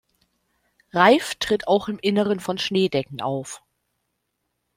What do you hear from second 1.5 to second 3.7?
auch im Inneren von Schneedecken auf.